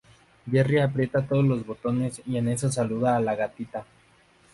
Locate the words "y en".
2.25-2.47